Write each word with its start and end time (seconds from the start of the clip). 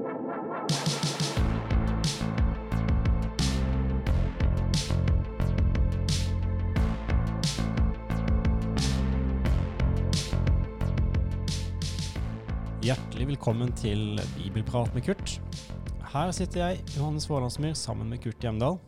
Hjertelig 0.00 0.16
velkommen 13.28 13.72
til 13.76 14.16
Bibelprat 14.38 14.94
med 14.94 15.04
Kurt. 15.04 15.36
Her 16.14 16.32
sitter 16.32 16.60
jeg, 16.64 16.80
Johannes 16.96 17.28
Vålandsmyr, 17.28 17.74
sammen 17.76 18.08
med 18.08 18.22
Kurt 18.24 18.40
Hjemdal. 18.40 18.78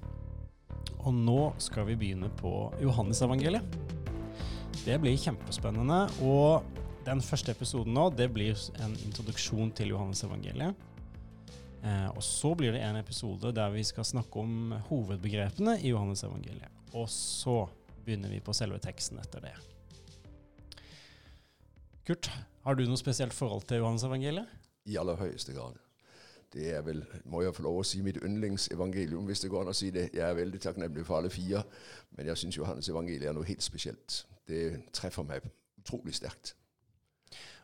Og 0.98 1.12
nå 1.12 1.52
skal 1.60 1.84
vi 1.91 1.98
begynne 2.01 2.30
på 2.41 2.73
Johannesevangeliet. 2.80 3.77
Det 4.87 4.97
blir 5.02 5.20
kjempespennende. 5.20 6.06
Og 6.24 6.65
den 7.05 7.20
første 7.20 7.52
episoden 7.52 7.92
nå, 7.92 8.09
det 8.16 8.30
blir 8.33 8.56
en 8.80 8.97
introduksjon 9.05 9.74
til 9.77 9.92
Johannesevangeliet. 9.92 10.88
Eh, 11.82 12.09
og 12.14 12.22
så 12.22 12.52
blir 12.54 12.74
det 12.74 12.82
en 12.86 13.00
episode 13.00 13.50
der 13.54 13.72
vi 13.74 13.82
skal 13.86 14.06
snakke 14.06 14.42
om 14.42 14.74
hovedbegrepene 14.88 15.80
i 15.82 15.91
Johannes 15.91 16.22
evangeliet. 16.22 16.70
Og 16.95 17.08
så 17.10 17.64
begynner 18.05 18.30
vi 18.30 18.42
på 18.45 18.55
selve 18.55 18.78
teksten 18.82 19.18
etter 19.22 19.42
det. 19.42 19.55
Kurt, 22.06 22.30
har 22.62 22.74
du 22.78 22.84
noe 22.86 22.98
spesielt 22.98 23.34
forhold 23.34 23.66
til 23.70 23.78
Johannes-evangeliet? 23.78 24.46
I 24.91 24.98
aller 24.98 25.18
høyeste 25.18 25.55
grad. 25.55 25.78
Det 26.52 26.68
er 26.74 26.82
vel, 26.84 27.05
må 27.30 27.45
jeg 27.45 27.55
få 27.56 27.64
lov 27.64 27.78
å 27.80 27.84
si, 27.86 28.02
mitt 28.05 28.19
yndlingsevangelium, 28.20 29.24
hvis 29.28 29.44
det 29.44 29.50
går 29.52 29.64
an 29.64 29.72
å 29.72 29.77
si 29.77 29.92
det. 29.94 30.08
Jeg 30.12 30.24
er 30.27 30.36
veldig 30.36 30.60
takknemlig 30.60 31.06
for 31.08 31.20
alle 31.20 31.30
fire, 31.33 31.62
men 32.16 32.28
jeg 32.28 32.42
syns 32.42 32.58
Johannes-evangeliet 32.58 33.30
er 33.30 33.36
noe 33.38 33.48
helt 33.48 33.64
spesielt. 33.64 34.19
Det 34.50 34.64
treffer 34.94 35.24
meg 35.27 35.46
utrolig 35.80 36.14
sterkt. 36.19 36.56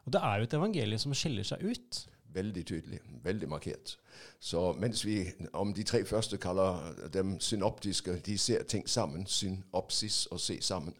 Og 0.06 0.14
det 0.14 0.22
er 0.24 0.38
jo 0.38 0.48
et 0.48 0.56
evangelie 0.56 1.02
som 1.02 1.12
skiller 1.18 1.44
seg 1.44 1.66
ut. 1.66 2.00
Veldig 2.34 2.66
tydelig, 2.66 2.98
veldig 3.24 3.48
markert. 3.48 3.96
Så 4.40 4.72
mens 4.72 5.04
vi 5.06 5.32
om 5.52 5.72
de 5.74 5.82
tre 5.82 6.04
første 6.04 6.36
kaller 6.36 7.08
dem 7.12 7.40
synoptiske, 7.40 8.18
de 8.26 8.38
ser 8.38 8.62
ting 8.62 8.88
sammen, 8.88 9.26
synopsis 9.26 10.26
og 10.26 10.40
se 10.40 10.58
sammen, 10.62 10.94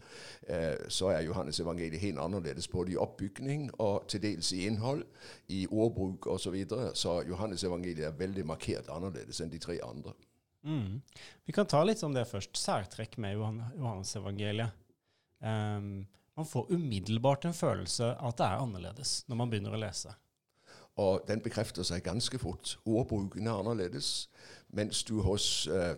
eh, 0.48 0.88
så 0.88 1.12
er 1.12 1.26
Johannes 1.26 1.60
evangeliet 1.60 2.00
helt 2.00 2.18
annerledes 2.18 2.68
både 2.68 2.92
i 2.92 2.96
oppbygning 2.96 3.70
og 3.78 4.08
til 4.08 4.22
dels 4.22 4.52
i 4.52 4.64
innhold, 4.66 5.04
i 5.48 5.66
ordbruk 5.70 6.26
osv. 6.26 6.42
Så, 6.48 6.50
videre. 6.50 6.94
så 6.94 7.22
Johannes 7.28 7.64
evangeliet 7.64 8.06
er 8.06 8.16
veldig 8.18 8.46
markert 8.46 8.88
annerledes 8.88 9.40
enn 9.40 9.52
de 9.52 9.58
tre 9.58 9.78
andre. 9.84 10.14
Mm. 10.64 11.00
Vi 11.44 11.52
kan 11.52 11.66
ta 11.66 11.82
litt 11.84 12.02
om 12.02 12.14
det 12.14 12.24
først. 12.28 12.56
Særtrekk 12.56 13.18
med 13.18 13.36
Johannes 13.36 14.16
evangeliet. 14.16 14.72
Um, 15.38 16.06
man 16.38 16.46
får 16.46 16.72
umiddelbart 16.72 17.44
en 17.44 17.54
følelse 17.54 18.14
at 18.14 18.38
det 18.38 18.46
er 18.46 18.62
annerledes 18.62 19.22
når 19.28 19.38
man 19.40 19.52
begynner 19.52 19.76
å 19.76 19.80
lese. 19.82 20.14
Og 20.98 21.22
den 21.28 21.40
bekrefter 21.40 21.86
seg 21.86 22.02
ganske 22.02 22.38
fort. 22.42 22.78
Ordbruken 22.84 23.46
er 23.46 23.54
annerledes. 23.60 24.28
Mens 24.74 25.04
du 25.06 25.20
hos 25.22 25.68
uh, 25.70 25.94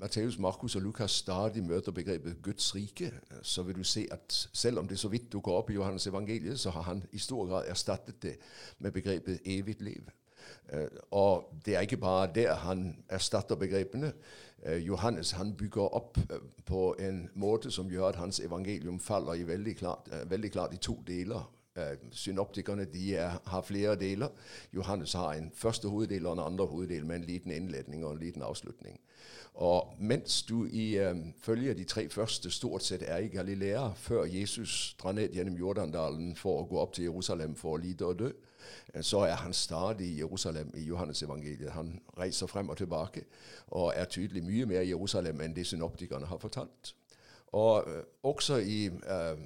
Matteus, 0.00 0.38
Markus 0.38 0.76
og 0.76 0.82
Lukas 0.82 1.10
stadig 1.10 1.64
møter 1.64 1.92
begrepet 1.92 2.42
Guds 2.42 2.74
rike, 2.74 3.12
så 3.42 3.62
vil 3.62 3.74
du 3.74 3.84
se 3.84 4.06
at 4.10 4.48
selv 4.52 4.78
om 4.78 4.88
det 4.88 4.98
så 4.98 5.08
vidt 5.08 5.32
dukker 5.32 5.52
opp 5.52 5.70
i 5.70 5.74
Johannes 5.74 6.06
evangeliet, 6.06 6.60
så 6.60 6.70
har 6.70 6.82
han 6.82 7.02
i 7.12 7.18
stor 7.18 7.46
grad 7.46 7.64
erstattet 7.68 8.22
det 8.22 8.36
med 8.78 8.92
begrepet 8.92 9.40
evig 9.44 9.76
liv. 9.80 10.04
Uh, 10.72 10.86
og 11.10 11.48
det 11.66 11.76
er 11.76 11.80
ikke 11.80 11.96
bare 11.96 12.28
der 12.34 12.54
han 12.54 13.04
erstatter 13.08 13.56
begrepene. 13.56 14.12
Uh, 14.66 14.76
Johannes 14.76 15.30
han 15.30 15.56
bygger 15.56 15.94
opp 15.94 16.18
på 16.66 16.94
en 16.98 17.28
måte 17.34 17.70
som 17.70 17.90
gjør 17.90 18.08
at 18.12 18.20
hans 18.20 18.40
evangelium 18.40 19.00
faller 19.00 19.32
i 19.32 19.48
veldig 19.48 19.76
klart, 19.76 20.12
veldig 20.26 20.52
klart 20.52 20.74
i 20.74 20.76
to 20.76 21.00
deler. 21.06 21.48
Eh, 21.76 21.96
synoptikerne 22.10 22.84
de 22.84 23.16
er, 23.16 23.30
har 23.46 23.62
flere 23.62 23.96
deler. 23.96 24.28
Johannes 24.74 25.12
har 25.12 25.32
en 25.32 25.52
første 25.54 25.88
hoveddel 25.88 26.26
og 26.26 26.32
en 26.32 26.52
andre 26.52 26.66
hoveddel 26.66 27.06
med 27.06 27.16
en 27.16 27.24
liten 27.24 27.50
innledning 27.50 28.04
og 28.04 28.12
en 28.12 28.18
liten 28.18 28.42
avslutning. 28.42 29.00
Og 29.54 29.94
mens 29.98 30.42
du 30.42 30.66
i 30.72 30.96
øh, 30.98 31.16
følger 31.42 31.74
de 31.74 31.84
tre 31.84 32.08
første 32.08 32.50
stort 32.50 32.82
sett 32.82 33.02
er 33.06 33.16
i 33.16 33.28
Galilea, 33.28 33.88
før 33.96 34.24
Jesus 34.24 34.96
drar 35.02 35.12
ned 35.12 35.28
gjennom 35.28 35.56
Jordandalen 35.56 36.36
for 36.36 36.60
å 36.60 36.66
gå 36.68 36.78
opp 36.80 36.92
til 36.92 37.04
Jerusalem 37.04 37.56
for 37.56 37.76
å 37.78 37.80
lide 37.80 38.04
og 38.04 38.18
dø, 38.18 38.30
så 39.00 39.24
er 39.24 39.34
han 39.40 39.52
stadig 39.52 40.06
i 40.06 40.18
Jerusalem 40.18 40.72
i 40.76 40.84
Johannes 40.84 41.22
evangeliet. 41.22 41.72
Han 41.72 42.00
reiser 42.18 42.46
frem 42.46 42.68
og 42.68 42.76
tilbake 42.76 43.24
og 43.66 43.92
er 43.96 44.04
tydelig 44.04 44.44
mye 44.44 44.66
mer 44.66 44.84
i 44.84 44.92
Jerusalem 44.92 45.40
enn 45.40 45.56
det 45.56 45.66
synoptikerne 45.66 46.26
har 46.26 46.38
fortalt. 46.38 46.94
Og 47.52 47.84
øh, 47.86 48.02
også 48.22 48.56
i 48.56 48.86
øh, 48.86 49.38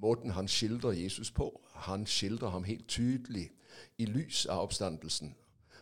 måten 0.00 0.30
han 0.30 0.48
skildrer 0.48 0.92
Jesus 0.92 1.30
på. 1.30 1.62
Han 1.76 2.06
skildrer 2.06 2.48
ham 2.48 2.64
helt 2.64 2.88
tydelig 2.88 3.50
i 3.98 4.04
lys 4.04 4.46
av 4.46 4.62
oppstandelsen. 4.62 5.34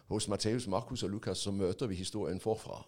Hos 0.06 0.28
Matteus, 0.28 0.66
Markus 0.66 1.02
og 1.02 1.10
Lukas 1.10 1.38
så 1.38 1.50
møter 1.50 1.86
vi 1.86 1.94
historien 1.94 2.40
forfra, 2.40 2.82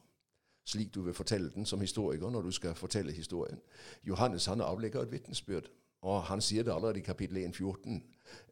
slik 0.65 0.95
du 0.95 1.03
vil 1.03 1.15
fortelle 1.15 1.51
den 1.51 1.67
som 1.67 1.81
historiker 1.81 2.31
når 2.31 2.43
du 2.43 2.51
skal 2.51 2.75
fortelle 2.75 3.13
historien. 3.13 3.61
Johannes 4.05 4.47
han 4.47 4.61
avlegger 4.61 5.01
et 5.01 5.13
vitnesbyrd, 5.13 5.71
og 6.03 6.23
han 6.23 6.41
sier 6.41 6.63
det 6.63 6.75
allerede 6.75 6.99
i 6.99 7.03
kapittel 7.03 7.37
1,14. 7.37 8.03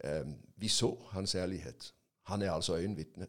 Eh, 0.04 0.26
vi 0.56 0.68
så 0.68 0.96
hans 1.10 1.34
ærlighet. 1.34 1.94
Han 2.22 2.42
er 2.42 2.52
altså 2.52 2.76
øyenvitne. 2.76 3.26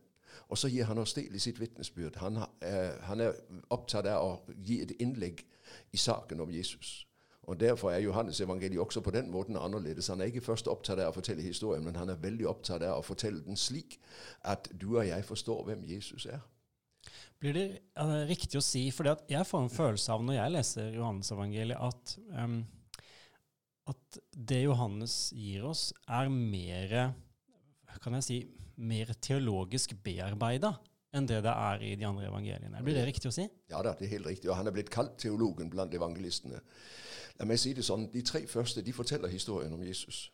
Og 0.47 0.57
så 0.57 0.69
gir 0.69 0.83
han 0.83 0.97
oss 0.97 1.13
del 1.13 1.35
i 1.35 1.39
sitt 1.39 1.59
vitnesbyrd. 1.59 2.15
Han, 2.15 2.37
eh, 2.37 3.01
han 3.01 3.19
er 3.19 3.33
opptatt 3.69 4.05
av 4.05 4.23
å 4.23 4.53
gi 4.57 4.81
et 4.81 4.91
innlegg 4.99 5.45
i 5.91 5.97
saken 5.97 6.39
om 6.39 6.51
Jesus. 6.51 7.04
Og 7.45 7.59
Derfor 7.59 7.91
er 7.91 8.01
Johannes 8.01 8.41
evangeliet 8.41 8.81
også 8.81 9.01
på 9.05 9.13
den 9.13 9.29
måten 9.31 9.57
annerledes. 9.57 10.07
Han 10.07 10.21
er 10.21 10.31
ikke 10.31 10.41
først 10.45 10.67
opptatt 10.71 10.99
av 10.99 11.11
å 11.11 11.15
fortelle 11.15 11.45
historien, 11.45 11.83
men 11.85 11.95
han 11.95 12.09
er 12.09 12.21
veldig 12.21 12.47
opptatt 12.49 12.83
av 12.83 12.99
å 12.99 13.05
fortelle 13.05 13.43
den 13.45 13.59
slik 13.59 13.99
at 14.41 14.69
du 14.73 14.95
og 14.95 15.05
jeg 15.05 15.25
forstår 15.27 15.63
hvem 15.67 15.83
Jesus 15.85 16.25
er. 16.25 16.41
Blir 17.39 17.53
det 17.53 17.65
uh, 17.99 18.23
riktig 18.25 18.57
å 18.57 18.63
si, 18.63 18.87
for 18.95 19.11
jeg 19.29 19.45
får 19.45 19.65
en 19.65 19.73
følelse 19.73 20.13
av 20.15 20.23
når 20.25 20.39
jeg 20.39 20.55
leser 20.55 20.95
Johannes 20.95 21.29
evangeliet, 21.35 21.77
at, 21.77 22.15
um, 22.33 22.63
at 23.91 24.19
det 24.31 24.63
Johannes 24.63 25.19
gir 25.35 25.67
oss, 25.69 25.91
er 26.07 26.31
mer 26.31 27.13
kan 28.03 28.17
jeg 28.19 28.25
si, 28.25 28.41
mer 28.75 29.13
teologisk 29.23 29.95
bearbeida 30.03 30.75
enn 31.15 31.27
det 31.29 31.39
det 31.45 31.51
er 31.51 31.83
i 31.85 31.93
de 31.95 32.07
andre 32.07 32.27
evangeliene. 32.27 32.81
Blir 32.83 32.97
det 32.97 33.05
riktig 33.07 33.29
å 33.29 33.35
si? 33.35 33.45
Ja 33.71 33.79
da, 33.85 33.93
det 33.95 34.09
er 34.09 34.17
helt 34.17 34.27
riktig. 34.27 34.49
Og 34.49 34.57
han 34.59 34.67
er 34.67 34.75
blitt 34.75 34.91
kalt 34.91 35.15
teologen 35.21 35.69
blant 35.71 35.95
evangelistene. 35.95 36.59
La 37.39 37.45
meg 37.45 37.59
si 37.59 37.73
det 37.73 37.85
sånn, 37.85 38.09
De 38.13 38.21
tre 38.21 38.47
første 38.47 38.81
de 38.81 38.93
forteller 38.93 39.27
historien 39.27 39.73
om 39.73 39.83
Jesus. 39.83 40.31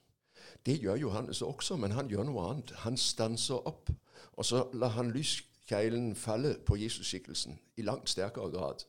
Det 0.66 0.80
gjør 0.82 0.96
Johannes 0.96 1.42
også, 1.42 1.76
men 1.76 1.92
han 1.92 2.10
gjør 2.10 2.24
noe 2.24 2.50
annet. 2.50 2.72
Han 2.86 2.98
stanser 2.98 3.68
opp, 3.68 3.90
og 4.34 4.46
så 4.46 4.68
lar 4.74 4.94
han 4.98 5.12
lyskeilen 5.12 6.16
falle 6.16 6.58
på 6.66 6.76
Jesus-skikkelsen 6.76 7.60
i 7.78 7.82
langt 7.82 8.10
sterkere 8.10 8.52
grad. 8.52 8.86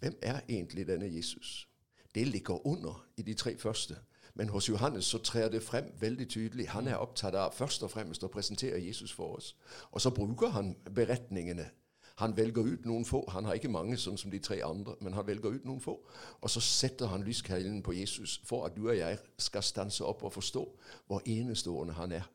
Hvem 0.00 0.16
er 0.22 0.40
egentlig 0.48 0.86
denne 0.86 1.14
Jesus? 1.14 1.68
Det 2.14 2.28
ligger 2.28 2.66
under 2.66 3.06
i 3.16 3.22
de 3.22 3.34
tre 3.34 3.58
første. 3.58 3.96
Men 4.34 4.48
hos 4.48 4.68
Johannes 4.68 5.04
så 5.04 5.18
trer 5.18 5.48
det 5.48 5.62
frem 5.62 5.92
veldig 6.00 6.28
tydelig. 6.28 6.68
Han 6.68 6.88
er 6.88 6.96
opptatt 6.96 7.34
av 7.34 7.52
først 7.52 7.82
og 7.82 7.90
fremmest 7.90 8.24
å 8.24 8.32
presentere 8.32 8.80
Jesus 8.80 9.12
for 9.12 9.36
oss. 9.36 9.56
Og 9.90 10.00
så 10.00 10.10
bruker 10.10 10.48
han 10.48 10.74
beretningene. 10.94 11.68
Han 12.16 12.36
velger 12.36 12.62
ut 12.62 12.84
noen 12.86 13.04
få. 13.04 13.24
Han 13.30 13.44
har 13.44 13.54
ikke 13.54 13.72
mange, 13.72 13.96
sånn 13.96 14.18
som 14.18 14.30
de 14.30 14.38
tre 14.38 14.60
andre, 14.64 14.94
men 15.00 15.14
han 15.14 15.26
velger 15.26 15.54
ut 15.56 15.64
noen 15.64 15.80
få. 15.80 15.96
Og 16.40 16.50
så 16.50 16.60
setter 16.60 17.06
han 17.12 17.24
lyskeilen 17.24 17.82
på 17.82 17.92
Jesus 17.96 18.40
for 18.44 18.66
at 18.66 18.76
du 18.76 18.88
og 18.88 18.96
jeg 18.96 19.18
skal 19.38 19.62
stanse 19.62 20.04
opp 20.04 20.24
og 20.24 20.32
forstå 20.32 20.64
hvor 21.06 21.22
enestående 21.26 21.96
han 21.96 22.12
er. 22.12 22.28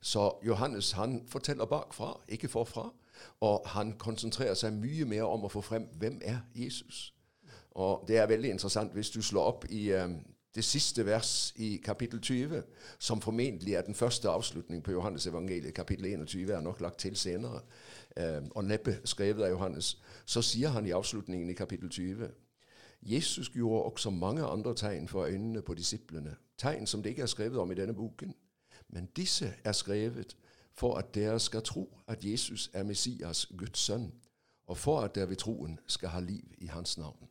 Så 0.00 0.38
Johannes 0.46 0.92
han 0.92 1.22
forteller 1.28 1.64
bakfra, 1.64 2.14
ikke 2.28 2.48
forfra. 2.48 2.90
Og 3.40 3.62
han 3.66 3.92
konsentrerer 3.98 4.54
seg 4.54 4.72
mye 4.72 5.04
mer 5.04 5.28
om 5.28 5.44
å 5.44 5.50
få 5.52 5.60
frem 5.60 5.88
hvem 5.98 6.20
er 6.24 6.40
Jesus. 6.54 7.12
Og 7.70 8.04
Det 8.08 8.18
er 8.18 8.26
veldig 8.26 8.50
interessant 8.50 8.92
hvis 8.92 9.10
du 9.10 9.22
slår 9.22 9.44
opp 9.48 9.64
i 9.70 9.92
um, 9.92 10.18
det 10.54 10.64
siste 10.64 11.06
vers 11.06 11.52
i 11.56 11.76
kapittel 11.76 12.20
20, 12.20 12.62
som 12.98 13.20
formentlig 13.20 13.74
er 13.74 13.82
den 13.82 13.94
første 13.94 14.28
avslutning 14.28 14.82
på 14.82 14.92
Johannes 14.92 15.26
evangeliet. 15.26 15.74
Kapittel 15.74 16.06
21 16.06 16.50
er 16.52 16.60
nok 16.60 16.80
lagt 16.80 16.98
til 16.98 17.16
senere, 17.16 17.60
eh, 18.16 18.42
og 18.50 18.64
neppe 18.64 19.00
skrevet 19.04 19.44
av 19.44 19.50
Johannes. 19.50 19.98
Så 20.26 20.42
sier 20.42 20.68
han 20.68 20.86
i 20.86 20.90
avslutningen 20.90 21.50
i 21.50 21.54
kapittel 21.54 21.88
20 21.88 22.28
Jesus 23.02 23.48
gjorde 23.48 23.82
også 23.82 24.10
mange 24.10 24.44
andre 24.44 24.74
tegn 24.74 25.08
for 25.08 25.24
øynene 25.24 25.62
på 25.62 25.74
disiplene, 25.74 26.36
tegn 26.58 26.86
som 26.86 27.02
det 27.02 27.10
ikke 27.10 27.22
er 27.22 27.26
skrevet 27.26 27.58
om 27.58 27.70
i 27.70 27.74
denne 27.74 27.94
boken. 27.94 28.34
Men 28.88 29.08
disse 29.16 29.54
er 29.64 29.72
skrevet 29.72 30.36
for 30.74 30.94
at 30.94 31.14
dere 31.14 31.40
skal 31.40 31.62
tro 31.62 31.98
at 32.08 32.24
Jesus 32.24 32.70
er 32.72 32.82
Messias, 32.82 33.46
Guds 33.58 33.78
sønn, 33.78 34.12
og 34.66 34.78
for 34.78 35.00
at 35.00 35.14
dere 35.14 35.28
ved 35.28 35.36
troen 35.36 35.78
skal 35.86 36.08
ha 36.08 36.20
liv 36.20 36.54
i 36.58 36.66
hans 36.66 36.98
navn. 36.98 37.28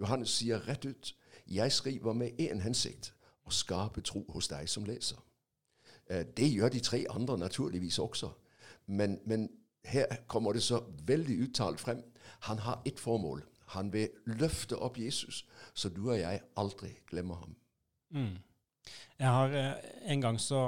Johannes 0.00 0.28
sier 0.28 0.68
rett 0.68 0.84
ut 0.84 1.14
jeg 1.48 1.72
skriver 1.72 2.12
med 2.12 2.40
én 2.40 2.60
hensikt 2.60 3.12
å 3.46 3.54
skape 3.54 4.00
tro 4.04 4.24
hos 4.34 4.48
deg 4.48 4.68
som 4.68 4.86
leser. 4.88 5.20
Eh, 6.10 6.24
det 6.36 6.48
gjør 6.52 6.72
de 6.74 6.80
tre 6.84 7.04
andre 7.10 7.38
naturligvis 7.38 7.98
også. 7.98 8.30
Men, 8.86 9.18
men 9.26 9.48
her 9.84 10.06
kommer 10.26 10.52
det 10.52 10.62
så 10.62 10.82
veldig 11.06 11.38
uttalt 11.48 11.80
frem. 11.80 12.02
Han 12.48 12.58
har 12.64 12.82
ett 12.86 13.00
formål. 13.00 13.42
Han 13.74 13.92
vil 13.92 14.08
løfte 14.40 14.76
opp 14.76 14.98
Jesus, 14.98 15.44
så 15.74 15.90
du 15.92 16.06
og 16.08 16.18
jeg 16.18 16.40
aldri 16.56 16.94
glemmer 17.08 17.42
ham. 17.42 17.56
Mm. 18.16 18.36
Jeg 19.18 19.32
har 19.34 19.56
eh, 19.56 19.90
En 20.12 20.22
gang 20.24 20.38
så 20.40 20.62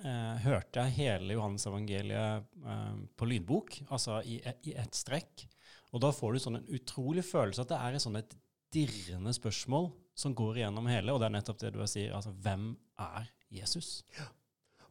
eh, 0.00 0.36
hørte 0.46 0.80
jeg 0.80 0.96
hele 0.96 1.36
Johannes-evangeliet 1.36 2.48
eh, 2.64 2.96
på 3.16 3.28
lydbok, 3.28 3.82
altså 3.90 4.22
i, 4.24 4.40
i 4.64 4.72
ett 4.72 4.96
strekk. 4.96 5.44
Og 5.92 6.00
da 6.02 6.12
får 6.12 6.32
du 6.32 6.42
sånn 6.42 6.58
en 6.60 6.72
utrolig 6.76 7.24
følelse 7.24 7.64
at 7.64 7.72
det 7.72 7.80
er 7.80 7.96
et 7.96 8.04
sånn 8.04 8.18
et 8.20 8.36
dirrende 8.72 9.32
spørsmål 9.36 9.90
som 10.16 10.34
går 10.34 10.56
igjennom 10.62 10.88
hele, 10.90 11.12
og 11.12 11.20
det 11.20 11.28
er 11.28 11.36
nettopp 11.36 11.60
det 11.60 11.74
du 11.74 11.82
sier. 11.86 12.14
Altså, 12.16 12.32
hvem 12.42 12.74
er 12.98 13.30
Jesus? 13.52 14.04
Ja. 14.18 14.26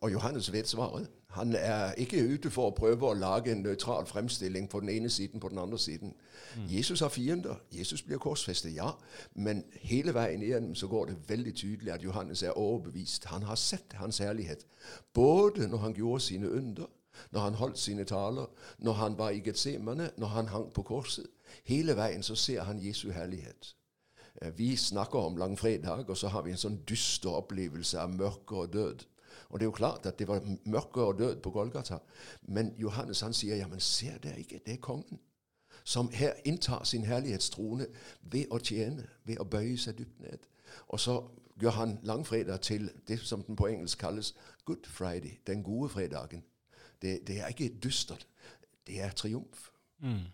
Og 0.06 0.12
Johannes 0.12 0.52
vet 0.54 0.68
svaret. 0.68 1.08
Han 1.28 1.56
er 1.56 1.94
ikke 1.98 2.34
ute 2.34 2.50
for 2.52 2.70
å 2.70 2.76
prøve 2.76 3.08
å 3.10 3.16
lage 3.18 3.52
en 3.52 3.64
nøytral 3.66 4.06
fremstilling 4.06 4.68
på 4.70 4.80
den 4.80 4.90
ene 4.90 5.10
siden 5.10 5.40
på 5.40 5.50
den 5.50 5.58
andre 5.60 5.80
siden. 5.80 6.14
Mm. 6.56 6.68
Jesus 6.70 7.00
har 7.00 7.10
fiender. 7.10 7.56
Jesus 7.72 8.02
blir 8.02 8.18
korsfestet, 8.18 8.76
ja. 8.76 8.92
Men 9.34 9.64
hele 9.82 10.14
veien 10.14 10.44
igjennom 10.44 10.76
så 10.76 10.88
går 10.88 11.06
det 11.06 11.18
veldig 11.30 11.56
tydelig 11.56 11.94
at 11.94 12.04
Johannes 12.04 12.44
er 12.44 12.58
overbevist. 12.58 13.26
Han 13.26 13.44
har 13.44 13.56
sett 13.56 13.94
hans 13.94 14.18
herlighet. 14.18 14.68
Både 15.14 15.68
når 15.68 15.78
han 15.78 15.94
gjorde 15.94 16.22
sine 16.24 16.52
under, 16.52 16.86
når 17.32 17.40
han 17.40 17.54
holdt 17.54 17.80
sine 17.80 18.04
taler, 18.04 18.46
når 18.78 18.94
han 18.94 19.18
var 19.18 19.30
i 19.30 19.42
Getsemane, 19.46 20.10
når 20.18 20.28
han 20.28 20.48
hang 20.48 20.74
på 20.74 20.82
korset. 20.82 21.26
Hele 21.66 21.96
veien 21.96 22.24
så 22.24 22.36
ser 22.36 22.64
han 22.64 22.80
Jesu 22.88 23.12
herlighet. 23.12 23.76
Eh, 24.42 24.58
vi 24.58 24.76
snakker 24.76 25.20
om 25.20 25.38
langfredag, 25.38 26.10
og 26.10 26.18
så 26.18 26.28
har 26.28 26.42
vi 26.42 26.52
en 26.52 26.60
sånn 26.60 26.82
dyster 26.88 27.30
opplevelse 27.30 28.00
av 28.00 28.14
mørke 28.14 28.56
og 28.56 28.74
død. 28.74 29.06
Og 29.50 29.60
det 29.60 29.66
er 29.66 29.70
jo 29.70 29.78
klart 29.78 30.06
at 30.06 30.20
det 30.20 30.28
var 30.28 30.42
mørke 30.66 31.02
og 31.02 31.20
død 31.20 31.36
på 31.42 31.52
Golgata. 31.52 31.98
Men 32.42 32.74
Johannes 32.78 33.22
han 33.22 33.34
sier 33.34 33.56
ja, 33.56 33.68
men 33.68 33.80
ser 33.80 34.18
dere 34.24 34.40
ikke, 34.40 34.60
det 34.66 34.74
er 34.74 34.84
kongen. 34.84 35.20
Som 35.84 36.10
her 36.12 36.34
inntar 36.46 36.84
sin 36.84 37.06
herlighetstrone 37.06 37.88
ved 38.22 38.52
å 38.52 38.60
tjene, 38.60 39.06
ved 39.24 39.40
å 39.40 39.46
bøye 39.46 39.78
seg 39.78 39.98
dypt 40.00 40.20
ned. 40.20 40.48
Og 40.88 41.00
så 41.00 41.20
gjør 41.62 41.78
han 41.78 42.00
langfredag 42.04 42.62
til 42.62 42.90
det 43.08 43.20
som 43.24 43.44
den 43.44 43.56
på 43.56 43.68
engelsk 43.68 44.00
kalles 44.00 44.34
Good 44.66 44.88
Friday, 44.90 45.40
den 45.48 45.64
gode 45.64 45.90
fredagen. 45.90 46.44
Det, 47.02 47.28
det 47.28 47.40
er 47.40 47.54
ikke 47.54 47.78
dystert, 47.84 48.28
det 48.88 49.02
er 49.02 49.12
triumf. 49.12 49.70
Mm. 50.00 50.26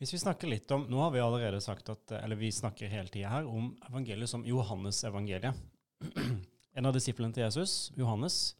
Hvis 0.00 0.14
vi 0.14 0.18
snakker 0.18 0.48
litt 0.48 0.70
om, 0.72 0.86
Nå 0.88 0.96
har 1.02 1.10
vi 1.12 1.20
allerede 1.20 1.58
sagt 1.60 1.90
at, 1.92 2.12
eller 2.22 2.38
vi 2.40 2.48
snakker 2.50 2.88
hele 2.88 3.08
tida 3.12 3.28
her 3.28 3.44
om 3.44 3.74
evangeliet 3.90 4.30
som 4.30 4.46
Johannes-evangeliet. 4.48 5.54
En 6.78 6.86
av 6.86 6.94
disiplene 6.94 7.34
til 7.34 7.42
Jesus, 7.42 7.90
Johannes, 7.98 8.56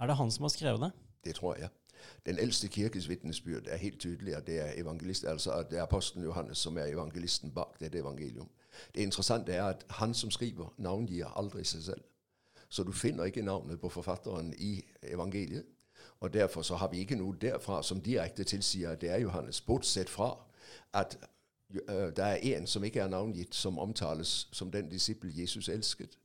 er 0.00 0.08
det 0.08 0.16
han 0.18 0.30
som 0.32 0.46
har 0.46 0.50
skrevet 0.50 0.80
det? 0.80 0.88
Det 1.24 1.34
tror 1.36 1.58
jeg. 1.60 1.68
Den 2.26 2.40
eldste 2.42 2.68
kirkes 2.68 3.06
vitnesbyrd 3.08 3.68
er 3.70 3.78
helt 3.78 4.00
tydelig 4.00 4.34
at 4.34 4.46
det 4.48 4.56
er 4.60 4.72
evangelist, 4.80 5.24
altså 5.24 5.52
at 5.52 5.70
det 5.70 5.78
er 5.78 5.84
apostelen 5.84 6.24
Johannes 6.24 6.58
som 6.58 6.78
er 6.78 6.90
evangelisten 6.90 7.52
bak 7.54 7.76
dette 7.80 8.00
evangelium. 8.00 8.48
Det 8.94 9.02
interessante 9.02 9.52
er 9.52 9.62
at 9.64 9.84
han 10.00 10.14
som 10.14 10.30
skriver, 10.30 10.72
navngir 10.78 11.30
aldri 11.36 11.62
seg 11.64 11.82
selv. 11.82 12.02
Så 12.68 12.82
du 12.82 12.92
finner 12.92 13.30
ikke 13.30 13.46
navnet 13.46 13.78
på 13.80 13.88
forfatteren 13.88 14.50
i 14.58 14.80
evangeliet. 15.02 15.68
Og 16.20 16.34
Derfor 16.34 16.62
så 16.62 16.74
har 16.74 16.90
vi 16.90 17.04
ikke 17.04 17.20
noe 17.20 17.36
derfra 17.38 17.82
som 17.82 18.00
direkte 18.02 18.44
tilsier 18.44 18.90
at 18.90 19.00
det 19.00 19.10
er 19.10 19.22
Johannes, 19.22 19.60
bortsett 19.60 20.10
fra 20.10 20.32
at 20.92 21.18
der 21.20 22.10
det 22.10 22.24
er 22.24 22.34
en 22.34 22.66
som 22.66 22.84
ikke 22.84 23.00
er 23.00 23.08
navngitt, 23.08 23.54
som 23.54 23.78
omtales 23.78 24.48
som 24.52 24.70
den 24.70 24.90
disippel 24.90 25.40
Jesus 25.40 25.68
elsket. 25.68 26.18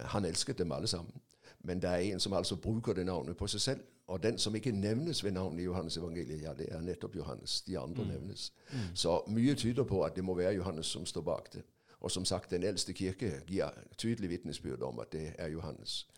Han 0.00 0.24
elsket 0.24 0.58
dem 0.58 0.72
alle 0.72 0.86
sammen. 0.86 1.14
Men 1.60 1.82
det 1.82 1.90
er 1.90 1.96
en 1.96 2.20
som 2.20 2.32
altså 2.32 2.56
bruker 2.56 2.92
det 2.92 3.06
navnet 3.06 3.36
på 3.36 3.46
seg 3.46 3.60
selv. 3.60 3.80
Og 4.06 4.22
den 4.22 4.38
som 4.38 4.54
ikke 4.54 4.72
nevnes 4.72 5.24
ved 5.24 5.30
navnet 5.30 5.60
i 5.60 5.64
Johannes 5.64 5.96
evangeliet, 5.96 6.42
ja, 6.42 6.54
det 6.58 6.66
er 6.70 6.80
nettopp 6.80 7.16
Johannes. 7.16 7.60
De 7.60 7.78
andre 7.78 8.04
mm. 8.04 8.08
nevnes. 8.08 8.52
Mm. 8.72 8.78
Så 8.94 9.20
mye 9.26 9.54
tyder 9.54 9.84
på 9.84 10.02
at 10.02 10.16
det 10.16 10.24
må 10.24 10.34
være 10.34 10.54
Johannes 10.54 10.86
som 10.86 11.06
står 11.06 11.20
bak 11.20 11.52
det. 11.52 11.62
Og 12.00 12.10
som 12.10 12.24
sagt, 12.24 12.50
den 12.50 12.62
eldste 12.62 12.92
kirke 12.92 13.42
gir 13.46 13.70
tydelig 13.98 14.30
vitnesbyrd 14.30 14.82
om 14.82 14.98
at 14.98 15.12
det 15.12 15.32
er 15.38 15.48
Johannes. 15.48 16.08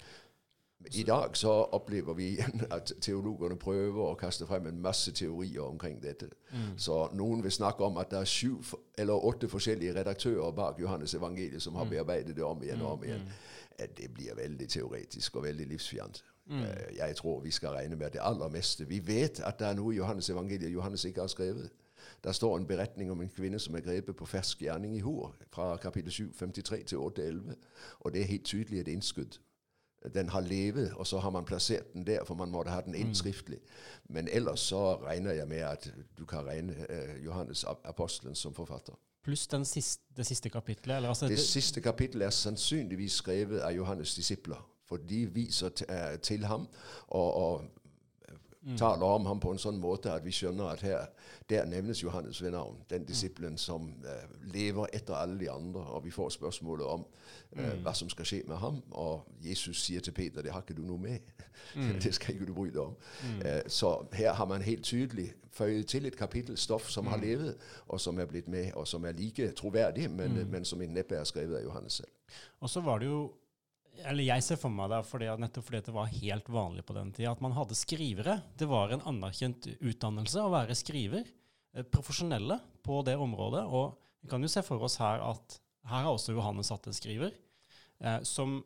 I 0.93 1.03
dag 1.03 1.37
så 1.37 1.49
opplever 1.49 2.15
vi 2.15 2.38
at 2.76 2.93
teologene 3.00 3.56
prøver 3.59 4.03
å 4.05 4.17
kaste 4.21 4.47
frem 4.47 4.67
en 4.69 4.82
masse 4.82 5.12
teorier 5.17 5.65
omkring 5.65 6.03
dette. 6.03 6.29
Mm. 6.53 6.75
Så 6.76 6.99
noen 7.17 7.43
vil 7.44 7.53
snakke 7.53 7.85
om 7.85 7.97
at 7.99 8.11
det 8.12 8.21
er 8.21 8.29
sju 8.29 8.59
eller 8.99 9.25
åtte 9.25 9.49
forskjellige 9.49 9.94
redaktører 9.97 10.53
bak 10.53 10.81
Johannes 10.81 11.15
evangeliet 11.15 11.62
som 11.62 11.75
har 11.75 11.88
mm. 11.88 11.91
bearbeidet 11.91 12.37
det 12.37 12.44
om 12.44 12.62
igjen 12.62 12.82
og 12.82 12.93
om 12.93 12.99
mm, 12.99 13.05
igjen. 13.05 13.25
Mm. 13.79 13.94
Det 13.97 14.11
blir 14.15 14.37
veldig 14.37 14.69
teoretisk 14.69 15.37
og 15.37 15.47
veldig 15.49 15.67
livsfjernt. 15.73 16.25
Mm. 16.47 16.61
Eh, 16.62 16.97
jeg 16.99 17.17
tror 17.17 17.41
vi 17.41 17.50
skal 17.50 17.79
regne 17.79 17.97
med 17.97 18.11
det 18.11 18.21
aller 18.23 18.49
meste. 18.53 18.88
Vi 18.88 19.00
vet 19.06 19.41
at 19.41 19.59
det 19.59 19.67
er 19.71 19.81
noe 19.81 19.94
i 19.94 19.97
Johannes 19.97 20.31
evangeliet 20.31 20.73
Johannes 20.73 21.05
ikke 21.05 21.21
har 21.21 21.32
skrevet. 21.32 21.71
Der 22.25 22.32
står 22.32 22.59
en 22.59 22.67
beretning 22.67 23.11
om 23.11 23.21
en 23.21 23.32
kvinne 23.32 23.59
som 23.59 23.75
er 23.75 23.81
grepet 23.81 24.17
på 24.17 24.26
fersk 24.26 24.61
gjerning 24.62 24.97
i 24.97 25.00
hor, 25.00 25.35
fra 25.53 25.76
kapittel 25.76 26.12
7, 26.12 26.32
53 26.38 26.85
til 26.85 26.99
8-11. 26.99 27.56
Og 28.00 28.12
det 28.12 28.21
er 28.21 28.26
helt 28.26 28.44
tydelig 28.44 28.81
et 28.81 28.88
innskudd 28.88 29.41
den 30.14 30.28
har 30.28 30.40
levet, 30.40 30.92
og 30.92 31.06
så 31.06 31.18
har 31.18 31.30
man 31.30 31.44
plassert 31.44 31.92
den 31.92 32.06
der, 32.06 32.24
for 32.24 32.34
man 32.34 32.50
måtte 32.50 32.70
ha 32.70 32.80
den 32.80 32.94
innskriftlig. 32.94 33.58
Mm. 33.58 34.14
Men 34.14 34.28
ellers 34.28 34.60
så 34.60 34.96
regner 34.96 35.32
jeg 35.32 35.48
med 35.48 35.56
at 35.56 35.92
du 36.18 36.24
kan 36.24 36.46
regne 36.46 36.72
uh, 36.72 37.24
Johannes 37.24 37.64
apostelen 37.84 38.34
som 38.34 38.54
forfatter. 38.54 38.92
Pluss 39.24 39.48
siste, 39.64 40.02
det 40.16 40.26
siste 40.26 40.48
kapitlet? 40.48 40.94
Altså 40.94 41.28
det, 41.28 41.36
det, 41.36 41.44
siste 41.44 41.80
kapittelet 41.80 42.26
er 42.26 42.30
sannsynligvis 42.30 43.12
skrevet 43.12 43.60
av 43.60 43.72
Johannes' 43.72 44.16
disipler. 44.16 44.70
For 44.88 44.96
de 44.96 45.26
viser 45.26 45.70
uh, 45.88 46.20
til 46.20 46.44
ham 46.44 46.68
og, 47.08 47.34
og. 47.34 47.64
Taler 48.78 49.06
om 49.06 49.26
ham 49.26 49.40
på 49.40 49.52
en 49.52 49.61
sånn 49.61 49.78
måte 49.81 50.12
at 50.12 50.25
vi 50.25 50.32
skjønner 50.32 50.72
at 50.72 50.82
her 50.84 51.06
der 51.50 51.66
nevnes 51.69 52.02
Johannes 52.02 52.43
ved 52.43 52.50
navn. 52.50 52.78
Den 52.90 53.02
mm. 53.02 53.06
disippelen 53.06 53.58
som 53.58 53.82
uh, 54.05 54.52
lever 54.55 54.87
etter 54.93 55.14
alle 55.14 55.38
de 55.40 55.50
andre. 55.50 55.81
Og 55.81 56.05
vi 56.05 56.11
får 56.11 56.28
spørsmålet 56.28 56.87
om 56.87 57.05
uh, 57.05 57.61
mm. 57.61 57.82
hva 57.84 57.93
som 57.94 58.08
skal 58.08 58.25
skje 58.25 58.43
med 58.49 58.56
ham. 58.56 58.81
Og 58.90 59.28
Jesus 59.44 59.84
sier 59.84 60.00
til 60.00 60.12
Peter 60.16 60.43
det 60.43 60.52
har 60.52 60.64
ikke 60.64 60.76
du 60.81 60.82
noe 60.87 60.99
med. 60.99 61.19
Mm. 61.76 61.99
det 62.05 62.14
skal 62.14 62.34
ikke 62.34 62.49
du 62.49 62.55
bry 62.56 62.70
deg 62.72 62.81
om. 62.87 62.96
Uh, 63.44 63.61
så 63.69 63.99
her 64.12 64.32
har 64.32 64.49
man 64.49 64.62
helt 64.62 64.84
tydelig 64.84 65.32
føyet 65.55 65.87
til 65.87 66.06
et 66.06 66.16
kapittel 66.16 66.56
stoff 66.58 66.88
som 66.90 67.06
har 67.06 67.16
mm. 67.16 67.22
levet, 67.22 67.56
og 67.88 68.00
som 68.00 68.19
er 68.19 68.26
blitt 68.26 68.49
med, 68.49 68.72
og 68.75 68.88
som 68.88 69.05
er 69.05 69.12
like 69.12 69.52
troverdig, 69.52 70.11
men, 70.11 70.40
mm. 70.40 70.50
men 70.50 70.64
som 70.64 70.78
neppe 70.78 71.14
er 71.14 71.25
skrevet 71.25 71.61
av 71.61 71.62
Johannes 71.62 71.93
selv. 71.93 72.11
Og 72.61 72.70
så 72.70 72.81
var 72.81 72.99
det 72.99 73.06
jo 73.06 73.28
eller 74.02 74.26
jeg 74.26 74.44
ser 74.44 74.58
for 74.61 74.73
meg 74.75 74.91
det 74.93 75.00
fordi 75.06 75.31
nettopp 75.41 75.69
fordi 75.69 75.81
det 75.87 75.94
var 75.94 76.12
helt 76.12 76.49
vanlig 76.52 76.85
på 76.87 76.96
den 76.96 77.12
tida 77.14 77.32
at 77.32 77.43
man 77.44 77.55
hadde 77.56 77.79
skrivere. 77.79 78.41
Det 78.58 78.69
var 78.70 78.93
en 78.93 79.05
anerkjent 79.11 79.69
utdannelse 79.79 80.43
å 80.43 80.52
være 80.52 80.76
skriver. 80.79 81.26
Eh, 81.75 81.87
profesjonelle 81.87 82.58
på 82.85 83.02
det 83.06 83.17
området. 83.17 83.64
Og 83.67 83.94
vi 84.23 84.31
kan 84.31 84.43
jo 84.43 84.50
se 84.50 84.62
for 84.67 84.82
oss 84.85 84.99
her 85.02 85.23
at 85.25 85.58
her 85.88 86.06
har 86.06 86.14
også 86.14 86.35
Johannes 86.35 86.70
satt 86.73 86.87
en 86.88 86.96
skriver 86.96 87.35
eh, 88.00 88.20
som 88.25 88.62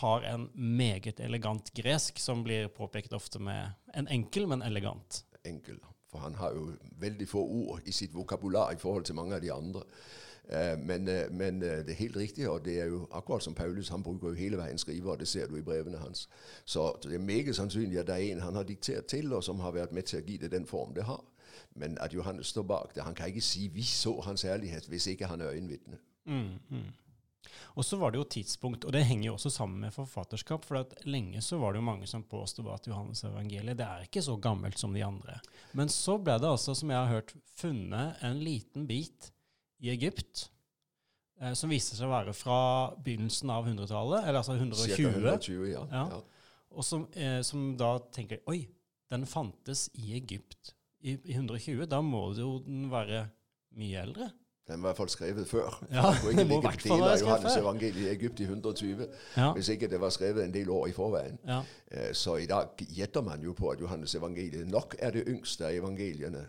har 0.00 0.24
en 0.26 0.48
meget 0.54 1.20
elegant 1.22 1.68
gresk, 1.74 2.18
som 2.18 2.42
blir 2.42 2.68
påpekt 2.74 3.12
ofte 3.14 3.38
med 3.38 3.70
en 3.94 4.08
enkel, 4.10 4.48
men 4.50 4.64
elegant. 4.66 5.22
Enkel. 5.46 5.78
For 6.10 6.24
han 6.24 6.34
har 6.40 6.56
jo 6.56 6.72
veldig 6.98 7.28
få 7.28 7.42
ord 7.42 7.86
i 7.86 7.94
sitt 7.94 8.14
vokabular 8.14 8.72
i 8.74 8.80
forhold 8.80 9.06
til 9.06 9.18
mange 9.18 9.36
av 9.36 9.44
de 9.44 9.52
andre. 9.54 9.84
Uh, 10.46 10.78
men, 10.78 11.08
uh, 11.08 11.34
men 11.34 11.62
uh, 11.62 11.68
det 11.68 11.90
er 11.90 11.98
helt 11.98 12.16
riktig, 12.16 12.48
og 12.48 12.64
det 12.64 12.80
er 12.80 12.86
jo 12.86 13.08
akkurat 13.10 13.42
som 13.42 13.54
Paulus, 13.54 13.88
han 13.88 14.02
bruker 14.02 14.28
jo 14.28 14.34
hele 14.34 14.58
veien 14.60 14.78
skriver, 14.78 15.10
og 15.12 15.20
det 15.20 15.28
ser 15.28 15.46
du 15.46 15.56
i 15.56 15.62
brevene 15.62 15.98
hans. 15.98 16.28
Så 16.64 16.92
det 17.02 17.14
er 17.14 17.18
meget 17.18 17.56
sannsynlig 17.56 17.98
at 17.98 18.06
det 18.06 18.14
er 18.14 18.32
en 18.32 18.40
han 18.40 18.54
har 18.54 18.62
diktert 18.62 19.06
til, 19.10 19.32
og 19.32 19.44
som 19.44 19.60
har 19.60 19.74
vært 19.74 19.92
med 19.92 20.06
til 20.06 20.20
å 20.20 20.26
gi 20.26 20.36
det 20.36 20.52
den 20.52 20.66
form 20.66 20.94
det 20.94 21.08
har. 21.08 21.24
Men 21.74 21.98
at 22.00 22.14
Johannes 22.14 22.46
står 22.46 22.62
bak 22.62 22.94
det 22.94 23.02
Han 23.02 23.14
kan 23.14 23.28
ikke 23.28 23.40
si 23.40 23.68
'vi 23.68 23.82
så 23.82 24.20
hans 24.20 24.44
ærlighet', 24.44 24.88
hvis 24.88 25.06
ikke 25.06 25.26
han 25.26 25.40
er 25.40 25.50
øyenvitne. 25.50 25.98
Mm, 26.24 26.58
mm. 26.70 26.92
Og 27.74 27.84
så 27.84 27.96
var 27.96 28.10
det 28.10 28.18
jo 28.18 28.24
tidspunkt, 28.24 28.84
og 28.84 28.92
det 28.92 29.04
henger 29.04 29.26
jo 29.26 29.32
også 29.32 29.50
sammen 29.50 29.80
med 29.80 29.90
forfatterskap. 29.90 30.64
For 30.64 30.76
at 30.76 30.94
lenge 31.04 31.42
så 31.42 31.58
var 31.58 31.72
det 31.72 31.78
jo 31.78 31.88
mange 31.88 32.06
som 32.06 32.22
påstod 32.22 32.68
at 32.72 32.86
Johannes 32.88 33.24
evangeliet 33.24 33.78
det 33.78 33.86
er 33.86 34.06
ikke 34.06 34.22
så 34.22 34.36
gammelt 34.36 34.78
som 34.78 34.94
de 34.94 35.04
andre. 35.04 35.40
Men 35.72 35.88
så 35.88 36.18
ble 36.18 36.38
det 36.38 36.50
altså, 36.50 36.74
som 36.74 36.90
jeg 36.90 36.98
har 36.98 37.12
hørt, 37.12 37.34
funnet 37.56 38.14
en 38.22 38.38
liten 38.38 38.86
bit 38.86 39.32
i 39.84 39.90
Egypt, 39.92 40.46
eh, 41.40 41.52
som 41.58 41.72
viste 41.72 41.98
seg 41.98 42.08
å 42.08 42.14
være 42.14 42.34
fra 42.36 42.60
begynnelsen 43.04 43.52
av 43.52 43.68
100-tallet, 43.68 44.24
eller 44.24 44.40
altså 44.40 44.56
120. 44.56 45.10
120 45.12 45.68
ja. 45.72 45.84
ja. 45.92 46.22
Og 46.76 46.84
som, 46.84 47.06
eh, 47.16 47.40
som, 47.46 47.70
da 47.78 47.96
tenker 48.12 48.42
Oi, 48.52 48.64
den 49.12 49.26
fantes 49.28 49.86
i 50.00 50.16
Egypt 50.18 50.74
i, 51.00 51.14
i 51.14 51.36
120. 51.36 51.86
Da 51.90 52.02
må 52.04 52.28
det 52.34 52.42
jo 52.44 52.58
den 52.66 52.90
være 52.92 53.26
mye 53.76 54.02
eldre. 54.02 54.32
Den 54.66 54.82
var 54.82 54.88
i 54.88 54.90
hvert 54.90 54.98
fall 54.98 55.12
skrevet 55.12 55.48
før. 55.48 55.76
Ja, 55.94 56.10
det 56.10 56.46
må 56.48 56.58
i 56.58 56.64
hvert 56.64 56.82
fall 56.82 57.00
være 57.04 57.18
skrevet 57.20 57.22
Johannes 57.22 57.56
evangeliet 57.60 58.02
i 58.02 58.08
Egypt 58.10 58.40
i 58.42 58.48
120, 58.48 59.06
ja. 59.36 59.52
hvis 59.54 59.68
ikke 59.76 59.90
det 59.92 60.00
var 60.02 60.10
skrevet 60.14 60.44
en 60.44 60.54
del 60.54 60.70
år 60.74 60.88
i 60.90 60.94
forveien. 60.96 61.38
Ja. 61.46 61.60
Eh, 61.86 62.10
så 62.12 62.36
i 62.42 62.48
dag 62.50 62.74
gjetter 62.98 63.22
man 63.22 63.42
jo 63.42 63.54
på 63.54 63.70
at 63.70 63.80
Johannes 63.80 64.14
evangeliet 64.18 64.66
nok 64.66 64.98
er 64.98 65.14
det 65.14 65.26
yngste 65.30 65.68
av 65.68 65.78
evangeliene 65.78 66.42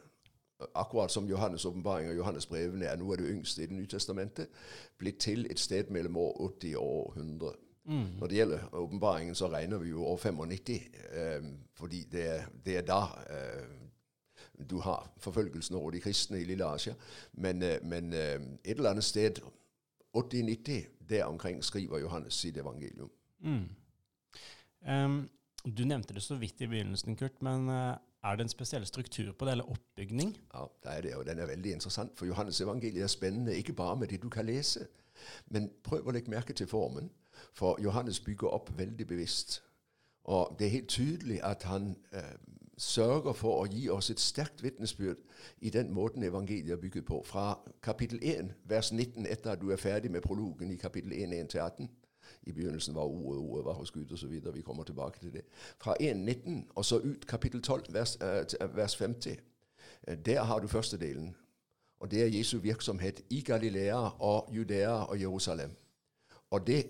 akkurat 0.80 1.12
som 1.12 1.28
Johannes' 1.30 1.68
åpenbaring 1.68 2.10
og 2.10 2.16
Johannes' 2.16 2.50
brevene 2.50 2.86
er 2.86 2.98
noe 2.98 3.16
av 3.16 3.22
det 3.22 3.32
yngste 3.32 3.64
i 3.64 3.66
Det 3.66 3.76
nye 3.76 3.88
testamentet, 3.88 4.48
blitt 4.98 5.20
til 5.20 5.48
et 5.52 5.60
sted 5.60 5.90
mellom 5.90 6.18
år 6.18 6.42
80 6.60 6.76
og 6.78 7.14
100. 7.18 7.52
Mm. 7.86 8.06
Når 8.20 8.28
det 8.28 8.36
gjelder 8.36 8.74
åpenbaringen, 8.74 9.36
så 9.36 9.48
regner 9.48 9.78
vi 9.78 9.90
jo 9.90 10.06
år 10.06 10.18
95, 10.18 10.82
eh, 11.12 11.44
fordi 11.74 12.04
det 12.12 12.46
det 12.66 12.78
er 12.78 12.82
da 12.82 13.02
eh, 13.30 13.88
du 14.70 14.80
har 14.80 15.12
forfølgelsen 15.18 15.76
over 15.76 15.92
de 15.92 16.02
kristne 16.02 16.42
i 16.42 16.44
Lille 16.44 16.66
Asia. 16.66 16.94
Men, 17.34 17.62
eh, 17.62 17.84
men 17.84 18.14
eh, 18.14 18.42
et 18.64 18.78
eller 18.78 18.90
annet 18.90 19.04
sted, 19.04 19.40
80-90, 20.18 20.86
der 21.10 21.24
omkring 21.24 21.64
skriver 21.64 22.00
Johannes 22.00 22.34
sitt 22.34 22.58
evangelium. 22.58 23.10
Mm. 23.40 23.70
Um, 24.90 25.30
Du 25.76 25.86
nevnte 25.86 26.14
det 26.14 26.22
så 26.24 26.36
vidt 26.36 26.62
i 26.62 26.68
begynnelsen, 26.68 27.16
Kurt, 27.16 27.42
men 27.42 27.70
eh, 27.70 27.98
er 28.32 28.36
det 28.36 28.48
en 28.48 28.50
spesiell 28.50 28.86
struktur 28.86 29.32
på 29.32 29.46
det, 29.46 29.52
eller 29.52 29.70
oppbygning? 29.72 30.38
Ja, 30.54 30.66
det 30.84 30.98
er 30.98 31.02
det, 31.02 31.16
og 31.16 31.26
den 31.26 31.40
er 31.40 31.46
veldig 31.46 31.72
interessant, 31.72 32.12
for 32.18 32.26
Johannes 32.26 32.62
evangeliet 32.62 33.04
er 33.04 33.08
spennende 33.08 33.56
ikke 33.56 33.74
bare 33.74 33.96
med 33.96 34.08
det 34.08 34.24
du 34.24 34.30
kan 34.30 34.46
lese, 34.46 34.88
men 35.48 35.70
prøv 35.84 36.08
å 36.08 36.14
legge 36.16 36.32
merke 36.32 36.54
til 36.54 36.68
formen, 36.68 37.10
for 37.54 37.82
Johannes 37.82 38.20
bygger 38.20 38.54
opp 38.54 38.72
veldig 38.78 39.08
bevisst. 39.08 39.64
Og 40.24 40.56
det 40.60 40.68
er 40.68 40.72
helt 40.72 40.90
tydelig 40.90 41.40
at 41.44 41.64
han 41.64 41.96
eh, 42.12 42.36
sørger 42.78 43.34
for 43.34 43.62
å 43.62 43.70
gi 43.72 43.88
oss 43.90 44.10
et 44.14 44.22
sterkt 44.22 44.62
vitnesbyrd 44.64 45.22
i 45.66 45.70
den 45.74 45.94
måten 45.94 46.24
evangeliet 46.24 46.76
er 46.76 46.82
bygget 46.82 47.06
på. 47.06 47.22
Fra 47.26 47.56
kapittel 47.82 48.20
1, 48.22 48.52
vers 48.70 48.92
19, 48.92 49.26
etter 49.26 49.52
at 49.52 49.62
du 49.62 49.72
er 49.72 49.82
ferdig 49.82 50.12
med 50.12 50.22
prologen 50.22 50.72
i 50.72 50.78
kapittel 50.78 51.14
1, 51.14 51.34
1-18. 51.34 51.90
I 52.48 52.52
begynnelsen 52.52 52.96
var 52.96 53.02
ordet, 53.02 53.40
ordet 53.40 53.66
var 53.66 53.74
hos 53.74 53.92
Gud 53.92 54.12
osv. 54.12 54.54
Vi 54.54 54.62
kommer 54.62 54.84
tilbake 54.84 55.20
til 55.20 55.34
det. 55.34 55.42
Fra 55.78 55.96
1.19 56.02 56.72
og 56.76 56.86
så 56.86 57.00
ut 57.00 57.28
kapittel 57.28 57.62
12, 57.62 57.94
vers, 57.94 58.18
uh, 58.22 58.76
vers 58.76 58.96
50. 58.96 59.38
Der 60.26 60.44
har 60.44 60.60
du 60.60 60.68
første 60.68 60.98
delen. 60.98 61.36
Og 62.00 62.12
det 62.12 62.24
er 62.24 62.28
Jesu 62.28 62.58
virksomhet 62.60 63.22
i 63.30 63.42
Galilea 63.42 64.10
og 64.20 64.50
Judea 64.56 65.04
og 65.04 65.22
Jerusalem. 65.22 65.72
Og 66.52 66.68
det 66.68 66.86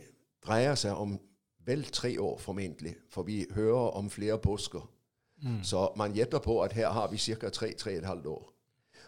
dreier 0.46 0.76
seg 0.76 0.92
om 0.92 1.20
vel 1.66 1.84
tre 1.84 2.22
år, 2.22 2.38
formentlig, 2.38 2.96
for 3.10 3.24
vi 3.24 3.46
hører 3.52 3.90
om 4.00 4.10
flere 4.10 4.40
påsker. 4.40 4.92
Mm. 5.42 5.64
Så 5.64 5.94
man 5.98 6.14
gjetter 6.14 6.40
på 6.40 6.62
at 6.62 6.74
her 6.74 6.90
har 6.90 7.08
vi 7.12 7.18
ca. 7.18 7.50
tre-tre 7.50 8.28
år. 8.28 8.54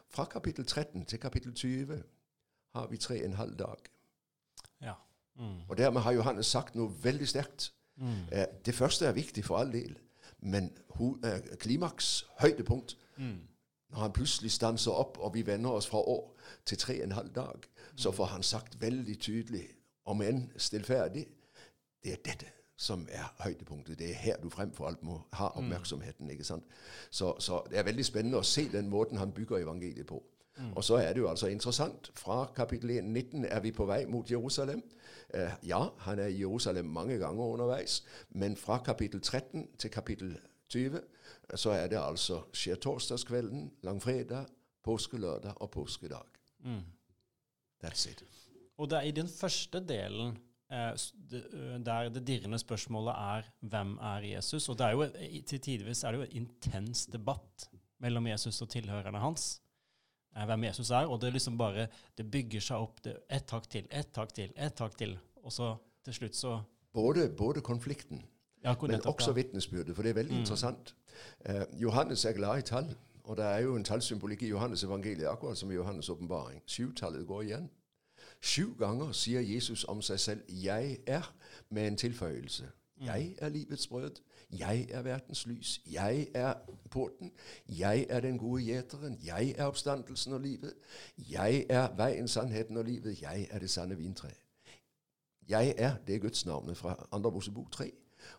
Fra 0.10 0.26
kapittel 0.26 0.66
13 0.66 1.06
til 1.06 1.20
kapittel 1.20 1.54
20 1.54 2.04
har 2.76 2.88
vi 2.88 2.98
tre 2.98 3.20
og 3.20 3.26
en 3.26 3.34
halv 3.34 3.56
dag. 3.56 3.78
Ja. 4.82 4.94
Mm. 5.40 5.62
Og 5.70 5.78
dermed 5.78 6.02
har 6.02 6.12
Johannes 6.12 6.46
sagt 6.46 6.76
noe 6.76 6.92
veldig 7.04 7.28
sterkt. 7.28 7.74
Mm. 7.98 8.12
Eh, 8.32 8.46
det 8.66 8.76
første 8.76 9.06
er 9.06 9.12
viktig 9.12 9.46
for 9.46 9.58
all 9.58 9.72
del, 9.74 9.98
men 10.40 10.72
eh, 11.24 11.58
klimaks, 11.60 12.26
høydepunkt, 12.40 12.98
mm. 13.18 13.40
når 13.90 14.00
han 14.00 14.14
plutselig 14.14 14.52
stanser 14.52 14.92
opp, 14.92 15.18
og 15.20 15.34
vi 15.34 15.46
vender 15.46 15.70
oss 15.70 15.88
fra 15.88 15.98
år 15.98 16.36
til 16.66 16.78
tre 16.78 17.00
og 17.00 17.04
en 17.04 17.12
halv 17.12 17.34
dag, 17.36 17.68
så 17.96 18.10
mm. 18.10 18.16
får 18.16 18.26
han 18.26 18.44
sagt 18.44 18.82
veldig 18.82 19.20
tydelig, 19.20 19.68
om 20.06 20.22
enn 20.22 20.48
stillferdig, 20.58 21.28
det 22.04 22.12
er 22.12 22.24
dette 22.26 22.52
som 22.80 23.08
er 23.12 23.28
høydepunktet. 23.44 24.00
Det 24.00 24.10
er 24.10 24.14
her 24.14 24.38
du 24.44 24.50
fremfor 24.50 24.88
alt 24.88 25.04
må 25.04 25.22
ha 25.34 25.50
mm. 25.50 25.58
oppmerksomheten. 25.58 26.30
ikke 26.30 26.44
sant? 26.44 26.64
Så, 27.12 27.36
så 27.40 27.64
det 27.70 27.80
er 27.80 27.84
veldig 27.84 28.06
spennende 28.06 28.40
å 28.40 28.48
se 28.48 28.70
den 28.72 28.88
måten 28.90 29.20
han 29.20 29.34
bygger 29.36 29.60
evangeliet 29.66 30.08
på. 30.08 30.24
Mm. 30.60 30.74
Og 30.76 30.84
så 30.84 30.96
er 31.00 31.14
det 31.14 31.22
jo 31.22 31.30
altså 31.30 31.48
interessant. 31.48 32.12
Fra 32.16 32.46
kapittel 32.56 33.04
19 33.04 33.46
er 33.46 33.60
vi 33.64 33.72
på 33.72 33.86
vei 33.88 34.04
mot 34.06 34.32
Jerusalem. 34.32 34.84
Eh, 35.34 35.52
ja, 35.68 35.80
han 35.98 36.20
er 36.20 36.28
i 36.28 36.40
Jerusalem 36.40 36.86
mange 36.86 37.18
ganger 37.18 37.44
underveis, 37.44 38.04
men 38.30 38.58
fra 38.58 38.78
kapittel 38.86 39.22
13 39.22 39.68
til 39.78 39.92
kapittel 39.92 40.38
20 40.70 41.00
så 41.56 41.70
er 41.70 41.88
det 41.88 41.98
altså 42.02 42.42
skjærtorsdagskvelden, 42.54 43.72
langfredag, 43.84 44.46
påskelørdag 44.84 45.62
og 45.62 45.72
påskedag. 45.72 46.28
Mm. 46.60 46.84
That's 47.84 48.10
it. 48.10 48.24
Og 48.78 48.90
det 48.90 48.98
er 48.98 49.08
i 49.08 49.12
den 49.12 49.28
første 49.28 49.80
delen 49.88 50.38
eh, 50.72 50.94
der 51.86 52.10
det 52.10 52.28
dirrende 52.28 52.60
spørsmålet 52.60 53.14
er 53.14 53.42
'Hvem 53.62 53.98
er 53.98 54.36
Jesus?' 54.36 54.70
Og 54.70 54.78
det 54.78 54.86
er 54.86 54.92
jo, 54.92 55.08
til 55.48 55.60
tidvis 55.60 56.04
er 56.04 56.12
det 56.12 56.18
jo 56.18 56.24
en 56.24 56.32
intens 56.32 57.06
debatt 57.06 57.70
mellom 58.00 58.28
Jesus 58.28 58.62
og 58.62 58.70
tilhørerne 58.70 59.20
hans 59.20 59.62
hvem 60.34 60.64
Jesus 60.64 60.90
er. 60.92 61.06
Og 61.06 61.22
det 61.22 61.34
liksom 61.34 61.58
bare 61.58 61.88
Det 62.18 62.32
bygger 62.32 62.60
seg 62.60 62.78
opp 62.78 63.04
det, 63.04 63.18
ett 63.30 63.48
takk 63.48 63.70
til, 63.70 63.88
ett 63.92 64.12
takk 64.14 64.34
til, 64.34 64.52
ett 64.56 64.76
takk 64.76 64.98
til. 64.98 65.18
Og 65.44 65.54
så 65.54 65.76
til 66.04 66.14
slutt 66.14 66.36
så 66.36 66.62
Både, 66.94 67.30
både 67.30 67.62
konflikten, 67.62 68.26
ja, 68.64 68.76
men 68.82 69.02
også 69.06 69.30
ja. 69.30 69.36
vitnesbyrdet, 69.36 69.96
for 69.96 70.04
det 70.04 70.10
er 70.10 70.14
veldig 70.14 70.34
mm. 70.34 70.40
interessant. 70.40 70.96
Eh, 71.46 71.62
Johannes 71.82 72.26
er 72.26 72.34
glad 72.34 72.58
i 72.58 72.62
tall, 72.62 72.96
og 73.24 73.38
det 73.38 73.46
er 73.46 73.58
jo 73.58 73.76
en 73.76 73.84
tallsymbolikk 73.84 74.42
i 74.44 74.48
Johannes 74.48 74.84
evangeliet, 74.84 75.28
akkurat 75.28 75.58
som 75.58 75.72
i 75.72 75.78
Johannes' 75.78 76.10
åpenbaring. 76.12 76.62
Sjutallet 76.66 77.28
går 77.28 77.42
igjen. 77.42 77.70
Sju 78.42 78.74
ganger 78.80 79.12
sier 79.12 79.42
Jesus 79.42 79.84
om 79.84 80.02
seg 80.02 80.20
selv 80.20 80.42
'jeg 80.50 80.98
er', 81.08 81.34
med 81.70 81.88
en 81.88 81.98
tilføyelse. 81.98 82.64
Mm. 82.98 83.06
Jeg 83.06 83.36
er 83.38 83.50
livets 83.50 83.88
brød. 83.88 84.12
Jeg 84.58 84.88
er 84.90 85.02
verdens 85.02 85.46
lys. 85.46 85.82
Jeg 85.92 86.28
er 86.34 86.54
porten. 86.92 87.32
Jeg 87.70 88.06
er 88.10 88.20
den 88.20 88.38
gode 88.38 88.64
gjeteren. 88.64 89.20
Jeg 89.26 89.56
er 89.58 89.66
oppstandelsen 89.66 90.34
og 90.34 90.40
livet. 90.40 90.74
Jeg 91.30 91.66
er 91.70 91.96
veien, 91.98 92.28
sannheten 92.28 92.78
og 92.78 92.86
livet. 92.86 93.22
Jeg 93.22 93.48
er 93.52 93.60
det 93.60 93.70
sanne 93.70 93.98
vintreet.' 93.98 94.46
Jeg 95.50 95.74
er 95.78 95.96
det 96.08 96.16
er 96.16 96.20
Guds 96.20 96.46
navnet 96.46 96.78
fra 96.78 97.08
andre 97.12 97.32
Mosebok 97.32 97.72
3. 97.72 97.92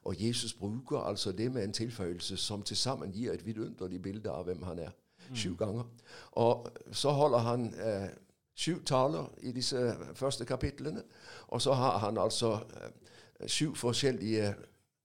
Og 0.05 0.27
Jesus 0.27 0.55
bruker 0.55 0.99
altså 0.99 1.33
det 1.33 1.53
med 1.53 1.65
en 1.65 1.73
tilføyelse 1.73 2.37
som 2.37 2.63
til 2.63 2.77
sammen 2.77 3.13
gir 3.13 3.33
et 3.33 3.47
vidunderlig 3.47 4.03
bilde 4.03 4.31
av 4.31 4.45
hvem 4.45 4.63
han 4.63 4.79
er. 4.79 4.91
Mm. 5.29 5.37
Sju 5.37 5.55
ganger. 5.55 5.85
Og 6.33 6.69
så 6.93 7.11
holder 7.11 7.39
han 7.39 7.75
eh, 7.75 8.09
sju 8.55 8.83
taler 8.87 9.31
i 9.43 9.53
disse 9.53 9.97
første 10.15 10.45
kapitlene. 10.45 11.03
Og 11.49 11.63
så 11.63 11.73
har 11.73 11.99
han 11.99 12.19
altså 12.19 12.53
eh, 12.55 13.49
sju 13.49 13.75
forskjellige 13.75 14.55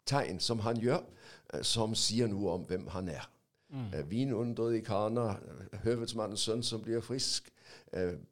tegn 0.05 0.39
som 0.39 0.59
han 0.59 0.77
gjør, 0.77 1.03
eh, 1.53 1.61
som 1.61 1.95
sier 1.95 2.27
noe 2.27 2.51
om 2.51 2.61
hvem 2.61 2.87
han 2.87 3.09
er. 3.09 3.29
Mm. 3.69 3.93
Eh, 3.93 4.11
vinunderet 4.11 4.75
i 4.75 4.79
Kana, 4.79 5.35
høvedsmannens 5.83 6.39
sønn 6.39 6.63
som 6.63 6.81
blir 6.81 7.01
frisk, 7.01 7.51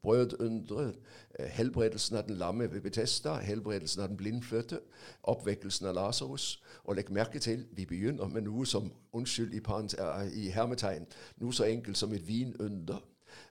brødunderet, 0.04 0.96
helbredelsen 1.40 2.18
av 2.18 2.24
den 2.28 2.36
lamme 2.36 2.72
ved 2.72 2.82
Betesta, 2.82 3.36
helbredelsen 3.40 4.02
av 4.02 4.08
den 4.08 4.18
blindfødte, 4.18 4.80
oppvekkelsen 5.24 5.88
av 5.88 5.96
Lasarus. 5.96 6.64
Og 6.84 6.96
legg 6.96 7.12
merke 7.12 7.40
til, 7.40 7.66
vi 7.72 7.86
begynner 7.86 8.28
med 8.28 8.42
noe 8.42 8.66
som 8.66 8.92
unnskyld 9.14 9.54
i, 9.54 9.62
i 10.44 10.50
hermetegn, 10.50 11.08
noe 11.38 11.54
så 11.54 11.64
enkelt 11.64 11.98
som 11.98 12.14
et 12.14 12.28
vinunder, 12.28 13.00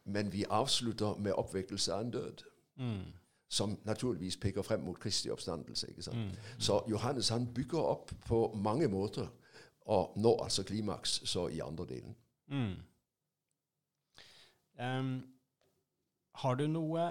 men 0.05 0.33
vi 0.33 0.45
avslutter 0.51 1.17
med 1.19 1.33
oppvekkelse 1.33 1.95
av 1.95 2.05
en 2.05 2.11
død. 2.11 2.45
Mm 2.77 3.22
som 3.53 3.77
naturligvis 3.85 4.39
peker 4.41 4.65
frem 4.65 4.81
mot 4.81 4.97
Kristi 5.01 5.31
oppstandelse. 5.31 5.91
ikke 5.91 6.03
sant? 6.07 6.17
Mm. 6.17 6.31
Så 6.59 6.79
Johannes 6.89 7.29
han 7.29 7.47
bygger 7.55 7.85
opp 7.85 8.15
på 8.25 8.47
mange 8.57 8.89
måter, 8.89 9.29
og 9.93 10.15
når 10.17 10.45
altså 10.47 10.65
klimaks 10.65 11.21
så 11.29 11.49
i 11.53 11.61
andre 11.61 11.87
delen. 11.91 12.17
Mm. 12.49 12.73
Um, 14.81 15.13
har 16.41 16.57
du 16.57 16.65
noe 16.65 17.11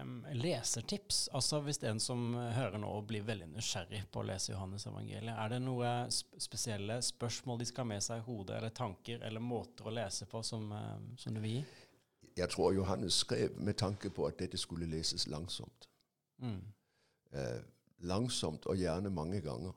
um, 0.00 0.14
lesertips? 0.32 1.26
Altså 1.36 1.60
Hvis 1.60 1.82
en 1.84 2.00
som 2.00 2.32
hører 2.56 2.80
nå 2.80 2.88
og 2.88 3.04
blir 3.10 3.26
veldig 3.28 3.50
nysgjerrig 3.52 4.06
på 4.08 4.22
å 4.22 4.26
lese 4.30 4.54
Johannes 4.54 4.88
evangeliet, 4.88 5.36
er 5.36 5.52
det 5.52 5.60
noe 5.60 5.92
sp 6.08 6.40
spesielle 6.40 7.02
spørsmål 7.04 7.60
de 7.60 7.68
skal 7.68 7.84
ha 7.84 7.90
med 7.92 8.04
seg 8.08 8.22
i 8.22 8.26
hodet, 8.30 8.56
eller 8.62 8.72
tanker, 8.72 9.20
eller 9.20 9.44
måter 9.44 9.92
å 9.92 9.92
lese 9.92 10.24
på 10.30 10.40
som, 10.40 10.72
um, 10.72 11.10
som 11.20 11.36
du 11.36 11.44
vil 11.44 11.58
gi? 11.58 11.64
Jeg 12.36 12.48
tror 12.48 12.72
Johannes 12.72 13.12
skrev 13.12 13.50
med 13.60 13.74
tanke 13.74 14.10
på 14.10 14.26
at 14.26 14.38
dette 14.38 14.58
skulle 14.58 14.86
leses 14.86 15.26
langsomt. 15.26 15.88
Mm. 16.38 16.60
Eh, 17.32 17.60
langsomt 17.98 18.66
og 18.66 18.76
gjerne 18.76 19.10
mange 19.10 19.40
ganger. 19.40 19.72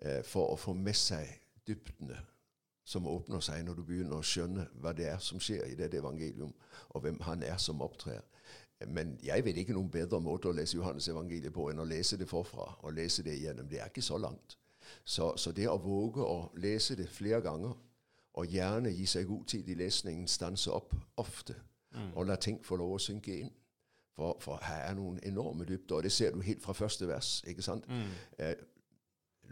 Eh, 0.00 0.24
for 0.24 0.52
å 0.52 0.56
få 0.56 0.72
med 0.72 0.94
seg 0.94 1.28
dybdene 1.66 2.18
som 2.86 3.06
åpner 3.06 3.40
seg 3.40 3.64
når 3.64 3.74
du 3.74 3.82
begynner 3.82 4.20
å 4.20 4.26
skjønne 4.26 4.68
hva 4.82 4.92
det 4.94 5.08
er 5.10 5.22
som 5.22 5.40
skjer 5.42 5.64
i 5.66 5.78
dette 5.78 5.98
evangelium, 5.98 6.52
og 6.94 7.02
hvem 7.02 7.18
han 7.26 7.42
er 7.42 7.56
som 7.58 7.82
opptrer. 7.82 8.22
Men 8.86 9.16
jeg 9.24 9.44
vet 9.44 9.56
ikke 9.56 9.74
noen 9.74 9.90
bedre 9.90 10.20
måte 10.20 10.50
å 10.50 10.54
lese 10.54 10.76
Johannes 10.76 11.08
evangeliet 11.08 11.54
på 11.54 11.70
enn 11.70 11.80
å 11.80 11.88
lese 11.88 12.18
det 12.20 12.28
forfra 12.28 12.68
og 12.82 12.94
lese 12.94 13.24
det 13.24 13.38
igjennom. 13.38 13.68
Det 13.68 13.80
er 13.80 13.88
ikke 13.88 14.04
så 14.04 14.20
langt. 14.20 14.58
Så, 15.04 15.32
så 15.40 15.50
det 15.52 15.66
å 15.70 15.78
våge 15.82 16.22
å 16.22 16.50
lese 16.62 16.94
det 16.98 17.08
flere 17.10 17.40
ganger 17.42 17.74
og 18.36 18.46
gjerne 18.46 18.92
gi 18.92 19.06
seg 19.06 19.26
god 19.26 19.44
tid 19.44 19.68
i 19.68 19.74
lesningen, 19.74 20.28
stanse 20.28 20.72
opp 20.72 20.94
ofte 21.16 21.54
mm. 21.94 22.12
og 22.14 22.26
la 22.26 22.36
ting 22.36 22.64
få 22.64 22.76
lov 22.76 22.96
å 22.96 23.00
synke 23.00 23.38
inn. 23.40 23.52
For, 24.16 24.36
for, 24.40 24.60
her 24.64 24.86
er 24.88 24.94
noen 24.96 25.18
enorme 25.28 25.64
dybder, 25.68 25.98
og 25.98 26.02
det 26.02 26.12
ser 26.12 26.32
du 26.32 26.40
helt 26.40 26.62
fra 26.64 26.72
første 26.72 27.08
vers. 27.08 27.42
ikke 27.46 27.62
sant? 27.62 27.88
Mm. 27.88 28.12
Eh, 28.38 28.54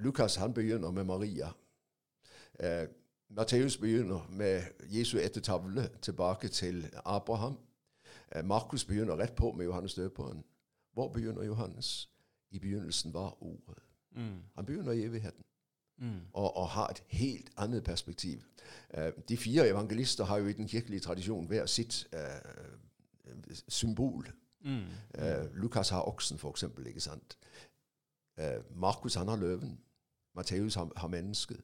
Lukas 0.01 0.37
han 0.37 0.55
begynner 0.55 0.91
med 0.91 1.05
Maria. 1.05 1.51
Eh, 2.61 2.89
Matteus 3.29 3.77
begynner 3.77 4.27
med 4.31 4.63
Jesu 4.89 5.19
etter 5.19 5.41
tavle 5.41 5.89
tilbake 6.03 6.49
til 6.49 6.87
Abraham. 7.05 7.59
Eh, 8.33 8.45
Markus 8.45 8.85
begynner 8.85 9.17
rett 9.17 9.37
på 9.37 9.53
med 9.53 9.65
Johannes 9.65 9.95
døperen. 9.95 10.45
Hvor 10.93 11.13
begynner 11.13 11.45
Johannes? 11.45 12.09
I 12.51 12.59
begynnelsen 12.59 13.15
var 13.15 13.43
Ordet. 13.43 13.83
Mm. 14.17 14.43
Han 14.55 14.67
begynner 14.67 14.93
i 14.93 15.05
evigheten 15.05 15.45
mm. 15.99 16.21
og, 16.33 16.57
og, 16.57 16.69
har 16.69 16.87
et 16.87 17.03
helt 17.09 17.51
annet 17.57 17.85
perspektiv. 17.85 18.41
Uh, 18.99 19.05
de 19.29 19.37
fire 19.37 19.69
evangelister 19.69 20.25
har 20.25 20.39
jo 20.39 20.47
i 20.47 20.53
den 20.53 20.69
kirkelige 20.69 21.01
tradisjonen 21.01 21.47
hver 21.47 21.67
sitt 21.67 22.09
uh, 22.13 23.51
symbol. 23.69 24.33
Mm. 24.61 24.85
Uh, 25.19 25.55
Lukas 25.55 25.89
har 25.89 26.09
oksen, 26.09 26.39
for 26.39 26.51
eksempel. 26.51 26.87
ikke 26.87 27.01
sant? 27.01 27.39
Markus 28.75 29.15
han 29.15 29.29
har 29.29 29.37
løven. 29.37 29.79
Matteus 30.35 30.75
har, 30.75 30.91
har, 30.97 31.09
mennesket. 31.09 31.61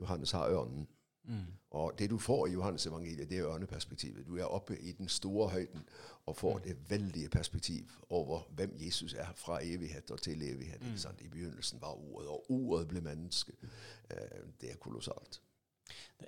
Johannes 0.00 0.30
har 0.30 0.48
ørnen. 0.48 0.88
Mm. 1.28 1.46
Og 1.70 1.92
det 1.98 2.10
du 2.10 2.18
får 2.18 2.46
i 2.46 2.52
Johannes 2.52 2.86
evangeliet, 2.86 3.28
det 3.30 3.38
er 3.38 3.48
ørneperspektivet. 3.48 4.26
Du 4.26 4.38
er 4.38 4.44
oppe 4.44 4.78
i 4.80 4.92
den 4.96 5.08
store 5.08 5.48
høyden 5.52 5.84
og 6.26 6.36
får 6.36 6.54
mm. 6.58 6.62
det 6.64 6.76
veldige 6.90 7.28
perspektiv 7.28 7.90
over 8.08 8.46
hvem 8.56 8.72
Jesus 8.80 9.14
er 9.14 9.28
fra 9.36 9.60
evighet 9.62 10.10
og 10.10 10.22
til 10.24 10.42
evighet. 10.42 10.80
Mm. 10.80 10.96
I 11.20 11.28
begynnelsen 11.28 11.80
var 11.80 11.92
ordet, 11.92 12.28
og 12.28 12.50
ordet 12.50 12.88
ble 12.88 13.00
menneske. 13.04 13.52
Uh, 14.10 14.48
det 14.60 14.72
er 14.72 14.80
kolossalt. 14.80 15.40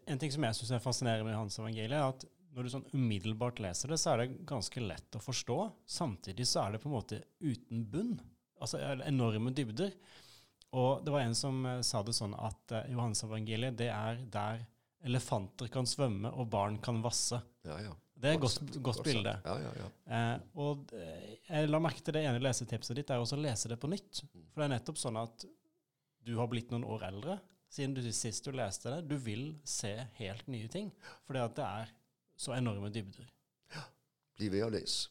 En 0.07 0.19
ting 0.19 0.33
som 0.33 0.45
jeg 0.45 0.54
syns 0.54 0.71
er 0.76 0.85
fascinerende 0.85 1.25
med 1.25 1.35
Johannes 1.35 1.59
evangeliet, 1.59 1.97
er 1.97 2.09
at 2.09 2.25
når 2.54 2.66
du 2.66 2.73
sånn 2.73 2.88
umiddelbart 2.92 3.61
leser 3.62 3.92
det, 3.92 4.00
så 4.02 4.12
er 4.12 4.23
det 4.23 4.40
ganske 4.49 4.83
lett 4.83 5.16
å 5.16 5.23
forstå. 5.23 5.59
Samtidig 5.87 6.49
så 6.50 6.64
er 6.64 6.75
det 6.75 6.83
på 6.83 6.90
en 6.90 6.97
måte 6.97 7.23
uten 7.40 7.85
bunn. 7.92 8.19
Altså 8.61 8.80
enorme 9.07 9.52
dybder. 9.57 9.95
Og 10.76 11.04
det 11.04 11.14
var 11.14 11.25
en 11.25 11.35
som 11.35 11.64
uh, 11.66 11.78
sa 11.87 12.02
det 12.07 12.14
sånn 12.14 12.35
at 12.37 12.75
uh, 12.76 12.85
Johannes 12.90 13.25
evangeliet, 13.26 13.78
det 13.78 13.88
er 13.95 14.21
der 14.30 14.66
elefanter 15.07 15.71
kan 15.73 15.88
svømme 15.88 16.33
og 16.35 16.49
barn 16.52 16.78
kan 16.83 17.00
vasse. 17.04 17.40
Ja, 17.66 17.78
ja. 17.85 17.95
Det 18.21 18.28
er 18.28 18.37
et 18.37 18.42
godt, 18.42 18.75
godt, 18.85 18.99
bilde. 19.04 19.33
Ja, 19.47 19.54
ja, 19.62 19.71
ja. 19.80 19.87
Eh, 20.12 20.42
og 20.61 20.90
eh, 20.92 21.38
jeg 21.47 21.71
la 21.71 21.78
merke 21.80 22.04
til 22.04 22.19
det 22.19 22.26
ene 22.28 22.42
lesetipset 22.42 22.99
ditt, 22.99 23.12
er 23.12 23.23
også 23.23 23.38
å 23.38 23.40
lese 23.40 23.71
det 23.73 23.78
på 23.80 23.88
nytt. 23.88 24.21
Mm. 24.28 24.42
For 24.52 24.61
det 24.61 24.66
er 24.66 24.73
nettopp 24.75 25.00
sånn 25.00 25.16
at 25.16 25.47
du 26.28 26.35
har 26.37 26.50
blitt 26.52 26.69
noen 26.75 26.85
år 26.85 27.07
eldre 27.09 27.38
siden 27.71 27.95
du 27.97 28.02
sist 28.12 28.45
du 28.45 28.52
leste 28.52 28.92
det. 28.92 29.07
Du 29.09 29.16
vil 29.16 29.54
se 29.64 29.95
helt 30.19 30.50
nye 30.52 30.69
ting. 30.69 30.90
Fordi 31.25 31.40
at 31.45 31.57
det 31.57 31.69
er 31.69 31.95
så 32.40 32.52
enorme 32.59 32.90
dybder. 32.92 33.30
Ja. 33.73 33.87
Bli 34.37 34.50
ved 34.52 34.66
å 34.66 34.71
lese. 34.75 35.09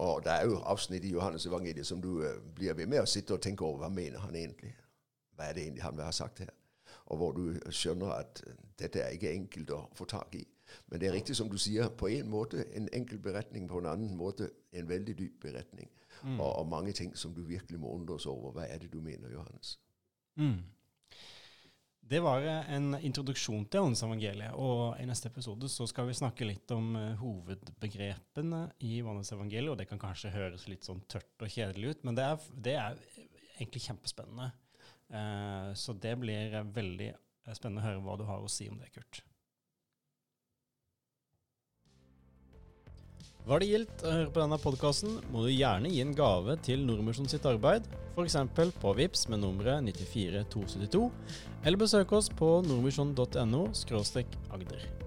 Og 0.00 0.22
det 0.24 0.32
er 0.32 0.48
jo 0.48 0.60
avsnitt 0.68 1.04
i 1.04 1.12
Johannes 1.12 1.44
evangeliet 1.46 1.86
som 1.86 2.00
du 2.00 2.22
uh, 2.24 2.38
blir 2.56 2.76
ved 2.76 2.88
med 2.88 3.02
å 3.04 3.08
sitte 3.08 3.36
og 3.36 3.42
tenke 3.44 3.66
over. 3.66 3.84
Hva 3.84 3.92
mener 3.92 4.22
han 4.24 4.36
egentlig? 4.36 4.72
Hva 5.36 5.48
er 5.48 5.56
det 5.56 5.66
egentlig 5.66 5.84
han 5.84 5.96
vil 5.98 6.08
ha 6.08 6.14
sagt 6.16 6.40
her? 6.44 6.52
Og 7.10 7.20
hvor 7.20 7.36
du 7.36 7.44
skjønner 7.74 8.14
at 8.20 8.42
uh, 8.46 8.56
dette 8.80 9.02
er 9.02 9.14
ikke 9.16 9.34
enkelt 9.34 9.74
å 9.74 9.84
få 9.98 10.06
tak 10.10 10.34
i. 10.38 10.44
Men 10.86 11.00
det 11.02 11.08
er 11.08 11.16
riktig 11.18 11.36
som 11.36 11.50
du 11.50 11.58
sier, 11.58 11.90
på 11.98 12.08
en 12.14 12.28
måte 12.30 12.64
en 12.78 12.88
enkel 12.94 13.18
beretning, 13.22 13.68
på 13.68 13.80
en 13.82 13.90
annen 13.90 14.16
måte 14.16 14.50
en 14.72 14.88
veldig 14.88 15.16
dyp 15.18 15.40
beretning. 15.42 15.90
Mm. 16.22 16.40
Og, 16.40 16.50
og, 16.52 16.66
mange 16.68 16.92
ting 16.92 17.16
som 17.16 17.34
du 17.34 17.42
virkelig 17.46 17.80
må 17.80 17.90
undres 17.94 18.26
over. 18.30 18.52
Hva 18.54 18.68
er 18.68 18.82
det 18.82 18.92
du 18.92 19.00
mener, 19.02 19.32
Johannes? 19.32 19.78
Mm. 20.38 20.60
Det 22.10 22.18
var 22.22 22.42
en 22.42 22.96
introduksjon 23.06 23.68
til 23.70 23.84
Johannes-evangeliet, 23.84 24.56
og 24.58 24.96
i 24.98 25.06
neste 25.06 25.30
episode 25.30 25.68
så 25.70 25.86
skal 25.86 26.08
vi 26.08 26.16
snakke 26.18 26.48
litt 26.48 26.72
om 26.74 26.96
uh, 26.98 27.12
hovedbegrepene 27.20 28.64
i 28.82 28.96
Johannes-evangeliet, 28.98 29.70
og 29.70 29.78
det 29.78 29.86
kan 29.90 30.00
kanskje 30.02 30.32
høres 30.34 30.66
litt 30.66 30.86
sånn 30.86 31.04
tørt 31.10 31.44
og 31.46 31.52
kjedelig 31.54 31.92
ut, 31.94 32.02
men 32.08 32.18
det 32.18 32.24
er, 32.26 32.48
det 32.66 32.74
er 32.82 32.98
egentlig 33.60 33.84
kjempespennende. 33.84 34.50
Uh, 35.10 35.59
så 35.78 35.94
det 35.96 36.16
blir 36.20 36.54
veldig 36.74 37.10
spennende 37.56 37.82
å 37.82 37.88
høre 37.88 38.04
hva 38.04 38.16
du 38.20 38.24
har 38.28 38.44
å 38.44 38.50
si 38.50 38.68
om 38.70 38.78
det, 38.80 38.90
Kurt. 38.94 39.22
Var 43.48 43.62
det 43.62 43.70
gildt 43.70 44.02
å 44.04 44.12
høre 44.12 44.30
på 44.30 44.42
denne 44.42 44.58
podkasten, 44.60 45.16
må 45.32 45.46
du 45.46 45.50
gjerne 45.50 45.90
gi 45.90 46.02
en 46.04 46.14
gave 46.14 46.58
til 46.66 46.84
Nordmisjon 46.86 47.30
sitt 47.32 47.48
arbeid, 47.48 47.88
f.eks. 48.12 48.36
på 48.82 48.94
VIPS 49.00 49.26
med 49.32 49.42
nummeret 49.42 49.82
94272, 49.88 51.04
eller 51.64 51.80
besøk 51.80 52.12
oss 52.20 52.30
på 52.30 52.58
nordmisjon.no 52.68 53.66
agder. 54.52 54.99